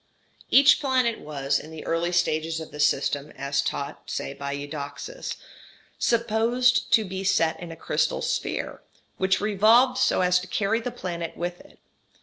[0.49, 5.37] Each planet was, in the early stages of this system, as taught, say, by Eudoxus,
[5.99, 8.81] supposed to be set in a crystal sphere,
[9.17, 11.77] which revolved so as to carry the planet with it.